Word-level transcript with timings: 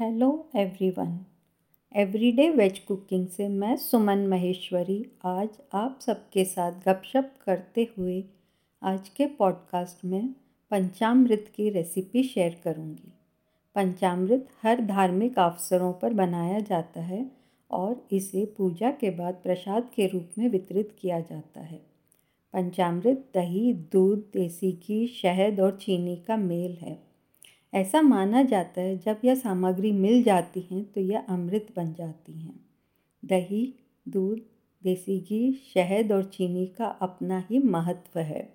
Hello 0.00 0.48
everyone 0.56 1.26
everyday 1.96 2.50
veg 2.50 2.78
cooking 2.78 3.26
से 3.26 3.48
मैं 3.48 3.76
सुमन 3.76 4.18
महेश्वरी 4.18 5.06
आज 5.24 5.48
आप 5.72 5.98
सबके 6.02 6.44
साथ 6.44 6.72
गपशप 6.72 7.32
करते 7.46 7.88
हुए 7.98 8.24
आज 8.82 9.08
के 9.08 9.26
पॉडकास्ट 9.26 10.04
में 10.04 10.34
पंचामृत 10.70 11.52
की 11.54 11.70
रेसिपी 11.70 12.22
शेयर 12.22 12.60
करूँगी। 12.64 13.12
पंचामृत 13.74 14.48
हर 14.62 14.80
धार्मिक 14.80 15.38
अवसरों 15.38 15.92
पर 15.92 16.12
बनाया 16.12 16.60
जाता 16.60 17.00
है 17.00 17.30
और 17.70 18.08
इसे 18.12 18.54
पूजा 18.58 18.90
के 18.90 19.10
बाद 19.10 19.34
प्रसाद 19.34 19.90
के 19.94 20.06
रूप 20.06 20.28
में 20.38 20.48
वितरित 20.48 20.96
किया 21.00 21.20
जाता 21.20 21.60
है। 21.60 21.80
पंचामृत 22.52 23.30
दही, 23.34 23.72
दूध, 23.72 24.18
देसी 24.18 24.72
घी, 24.72 25.06
शहद 25.06 25.60
और 25.60 25.78
चीनी 25.82 26.16
का 26.16 26.36
मेल 26.36 26.78
है। 26.80 27.08
ऐसा 27.74 28.02
माना 28.02 28.42
जाता 28.42 28.80
है, 28.80 28.98
जब 28.98 29.20
यह 29.24 29.34
सामग्री 29.34 29.92
मिल 29.92 30.22
जाती 30.22 30.60
हैं 30.60 30.92
तो 30.92 31.00
यह 31.00 31.20
अमृत 31.20 31.66
बन 31.76 31.92
जाती 31.92 32.32
हैं। 32.32 32.60
दही, 33.24 33.74
दूध, 34.08 34.38
देसी 34.82 35.20
घी, 35.20 35.52
शहद 35.74 36.12
और 36.12 36.24
चीनी 36.24 36.66
का 36.66 36.86
अपना 36.86 37.44
ही 37.50 37.58
महत्व 37.58 38.20
है। 38.20 38.54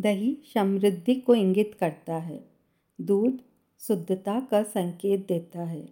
दही 0.00 0.38
समृद्धि 0.54 1.14
को 1.14 1.34
इंगित 1.34 1.76
करता 1.80 2.16
है। 2.16 2.44
दूध 3.00 3.38
शुद्धता 3.80 4.40
का 4.40 4.62
संकेत 4.62 5.28
देता 5.28 5.62
है। 5.62 5.88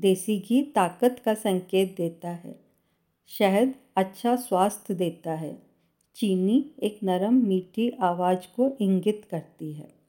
देसी 0.00 0.38
घी 0.38 0.62
ताकत 0.62 1.22
का 1.24 1.34
संकेत 1.34 1.96
देता 1.96 2.30
है। 2.30 2.60
शहद 3.26 3.74
अच्छा 3.96 4.36
स्वास्थ्य 4.36 4.94
देता 4.94 5.34
है। 5.34 5.62
चीनी 6.14 6.70
एक 6.82 6.98
नरम, 7.02 7.34
मीठी 7.34 7.90
आवाज़ 7.90 8.54
को 8.56 8.76
इंगित 8.80 9.26
करती 9.30 9.72
है। 9.72 10.01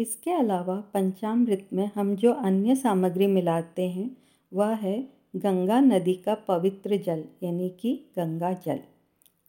इसके 0.00 0.30
अलावा 0.30 0.74
पंचामृत 0.94 1.68
में 1.72 1.90
हम 1.94 2.14
जो 2.16 2.32
अन्य 2.32 2.74
सामग्री 2.76 3.26
मिलाते 3.26 3.88
हैं, 3.88 4.10
वह 4.52 4.74
है 4.74 5.00
गंगा 5.36 5.80
नदी 5.80 6.14
का 6.16 6.34
पवित्र 6.48 6.96
जल, 6.96 7.24
यानी 7.42 7.68
कि 7.80 7.94
गंगा 8.16 8.52
जल। 8.64 8.78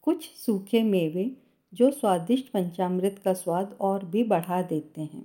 कुछ 0.06 0.28
सूखे 0.36 0.82
मेवे 0.82 1.30
जो 1.72 1.90
स्वादिष्ट 1.90 2.48
पंचामृत 2.48 3.20
का 3.24 3.32
स्वाद 3.34 3.76
और 3.80 4.04
भी 4.04 4.24
बढ़ा 4.24 4.60
देते 4.62 5.00
हैं। 5.02 5.24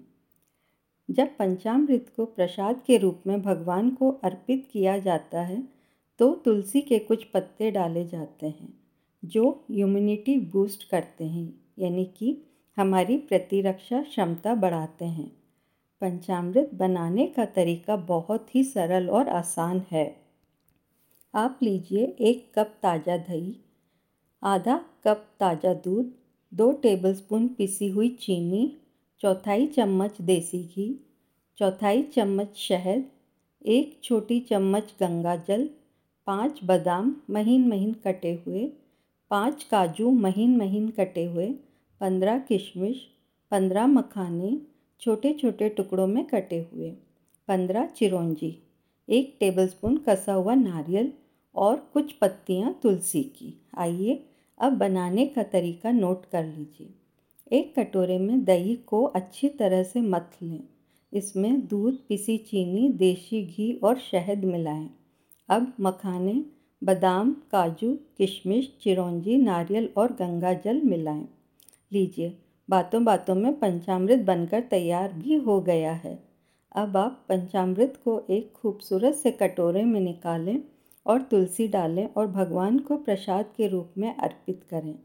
जब 1.10 1.36
पंचामृत 1.38 2.12
को 2.16 2.26
प्रसाद 2.26 2.82
के 2.88 2.98
रूप 2.98 3.22
में 3.28 3.42
भगवान 3.42 3.90
को 3.90 4.12
अर्पित 4.23 4.68
किया 4.72 4.98
जाता 5.00 5.42
है 5.42 5.62
तो 6.20 6.34
तुलसी 6.36 6.82
के 6.82 7.00
कुछ 7.00 7.23
पत्ते 7.23 7.72
डाले 7.72 8.06
जाते 8.06 8.48
हैं, 8.48 8.73
जो 9.23 9.66
इम्यूनिटी 9.72 10.38
बूस्ट 10.52 10.90
करते 10.90 11.23
हैं, 11.23 11.54
यानी 11.80 12.06
कि 12.18 12.38
हमारी 12.78 13.16
प्रतिरक्षा 13.17 14.02
क्षमता 14.02 14.53
बढ़ाते 14.56 15.06
हैं। 15.06 15.31
पंचामृत 16.02 16.70
बनाने 16.73 17.25
का 17.28 17.45
तरीका 17.45 17.95
बहुत 17.95 18.53
ही 18.56 18.64
सरल 18.64 19.09
और 19.09 19.30
आसान 19.30 19.81
है। 19.92 20.06
आप 21.33 21.59
लीजिए 21.64 22.03
एक 22.22 22.52
कप 22.55 22.75
ताज़ा 22.83 23.17
दही, 23.17 23.55
आधा 24.44 24.78
कप 25.05 25.25
ताज़ा 25.39 25.73
दूध, 25.73 26.11
दो 26.52 26.72
टेबलस्पून 26.72 27.48
पिसी 27.48 27.89
हुई 27.89 28.09
चीनी, 28.20 28.78
चौथाई 29.22 29.67
चम्मच 29.67 30.22
देसी 30.22 30.64
घी, 30.64 30.89
चौथाई 31.58 32.03
चम्मच 32.03 32.55
शहद, 32.58 33.05
एक 33.66 34.00
छोटी 34.03 34.39
चम्मच 34.39 34.95
गंगा 35.00 35.36
जल, 35.36 35.70
पाँच 36.28 36.64
बादाम 36.64 37.16
महीन 37.30 37.67
महीन 37.67 37.94
कटे 38.05 38.42
हुए, 38.48 38.72
पाँच 39.31 39.64
काजू 39.64 40.11
महीन 40.11 40.58
महीन 40.58 40.89
कटे 40.89 41.25
हुए 41.25 41.55
पंद्रह 42.02 42.38
किशमिश, 42.40 42.98
पंद्रह 43.52 43.88
मखाने 43.88 44.58
छोटे 45.02 45.34
छोटे 45.34 45.70
टुकड़ों 45.70 46.08
में 46.08 46.23
कटे 46.26 46.59
हुए 46.73 46.89
पंद्रह 47.48 47.86
चिरौंजी, 47.86 48.58
एक 49.09 49.36
टेबलस्पून 49.39 49.98
कसा 49.98 50.34
हुआ 50.34 50.54
नारियल 50.54 51.12
और 51.56 51.76
कुछ 51.94 52.12
पत्तियाँ 52.12 52.80
तुलसी 52.84 53.23
की 53.23 53.54
आइए 53.78 54.23
अब 54.59 54.73
बनाने 54.73 55.26
का 55.26 55.44
तरीका 55.44 55.92
नोट 55.92 56.26
कर 56.26 56.45
लीजिए 56.45 57.58
एक 57.58 57.73
कटोरे 57.80 58.17
में 58.20 58.43
दही 58.43 58.76
को 58.76 59.04
अच्छी 59.04 59.49
तरह 59.49 59.83
से 59.83 60.02
मथ 60.02 60.43
लें 60.43 60.64
इसमें 61.14 61.67
दूध, 61.67 61.98
पिसी 62.10 62.38
चीनी 62.38 62.89
देसी 62.89 63.43
घी 63.45 63.72
और 63.83 63.98
शहद 63.98 64.43
मिलाएँ। 64.45 64.89
अब 65.49 65.73
मखाने, 65.82 66.33
बादाम, 66.82 67.32
काजू, 67.52 67.93
किशमिश, 68.17 68.72
चिरौंजी, 68.82 69.38
नारियल 69.38 69.89
और 69.98 70.11
गंगा 70.14 70.54
जल 70.54 70.82
मिलाएँ। 70.82 71.27
लीजिए। 71.93 72.37
बातों 72.70 73.03
बातों 73.03 73.36
में 73.36 73.59
पंचामृत 73.59 74.20
बनकर 74.20 74.61
तैयार 74.61 75.14
भी 75.14 75.36
हो 75.36 75.61
गया 75.61 75.93
है। 75.93 76.23
अब 76.75 76.98
आप 76.98 77.25
पंचामृत 77.30 78.02
को 78.05 78.27
एक 78.30 78.53
खूबसूरत 78.53 79.15
से 79.15 79.31
कटोरे 79.31 79.83
में 79.83 80.02
निकालें 80.02 80.64
और 81.05 81.21
तुलसी 81.21 81.67
डालें 81.67 82.09
और 82.17 82.27
भगवान 82.27 82.80
को 82.80 82.98
प्रसाद 82.98 83.45
के 83.58 83.67
रूप 83.67 83.93
में 83.98 84.15
अर्पित 84.15 84.64
करें। 84.70 84.95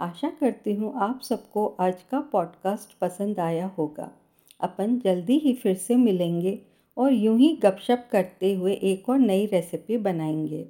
आशा 0.00 0.30
करती 0.30 0.74
हूँ 0.74 0.92
आप 0.96 1.20
सबको 1.20 1.66
आज 1.66 2.02
का 2.02 2.20
पॉडकास्ट 2.20 2.98
पसंद 2.98 3.40
आया 3.40 3.66
होगा। 3.66 4.10
अपन 4.60 4.98
जल्दी 4.98 5.38
ही 5.38 5.54
फिर 5.54 5.74
से 5.74 5.96
मिलेंगे 5.96 6.62
और 6.96 7.12
यूँ 7.12 7.38
ही 7.38 7.56
गपशप 7.56 8.08
करते 8.12 8.54
हुए 8.54 8.72
एक 8.72 9.08
और 9.08 9.18
नई 9.18 9.46
रेसिपी 9.46 9.96
बनाएँगे। 9.96 10.68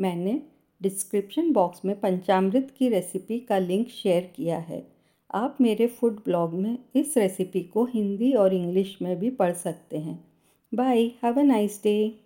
मैंने 0.00 0.42
डिस्क्रिप्शन 0.82 1.52
बॉक्स 1.52 1.84
में 1.84 2.00
पंचामृत 2.00 2.74
की 2.78 2.88
रेसिपी 2.88 3.40
का 3.40 3.58
लिंक 3.58 3.88
शेयर 3.88 4.32
किया 4.36 4.58
है। 4.58 4.95
आप 5.34 5.58
मेरे 5.60 5.86
फ़ूड 5.86 6.16
ब्लॉग 6.24 6.52
में 6.54 6.78
इस 6.96 7.16
रेसिपी 7.16 7.62
को 7.62 7.84
हिंदी 7.84 8.32
और 8.32 8.54
इंग्लिश 8.54 8.98
में 9.02 9.18
भी 9.18 9.30
पढ़ 9.30 9.52
सकते 9.52 9.98
हैं। 9.98 10.24
Bye, 10.74 11.02
have 11.22 11.40
a 11.40 11.42
nice 11.42 11.80
day. 11.84 12.25